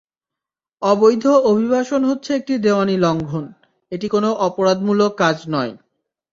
[0.81, 3.45] অবৈধ অভিবাসন হচ্ছে একটি দেওয়ানি লঙ্ঘন,
[3.91, 5.73] এটি কোনো অপরাধমূলক কাজ নয়।